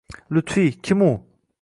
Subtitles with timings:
[0.35, 0.71] —Lutfiy?
[0.81, 1.13] Kim u?